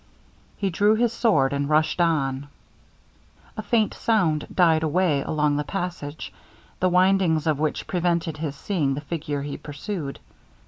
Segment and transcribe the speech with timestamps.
[0.57, 2.47] He drew his sword and rushed on.
[3.55, 6.33] A faint sound died away along the passage,
[6.79, 10.17] the windings of which prevented his seeing the figure he pursued.